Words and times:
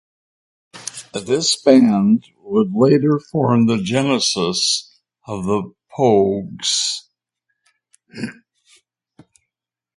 This 1.13 1.61
band 1.61 2.25
would 2.39 2.69
later 2.73 3.19
form 3.19 3.67
the 3.67 3.77
genesis 3.77 4.91
of 5.27 5.43
The 5.45 5.75
Pogues. 5.95 7.05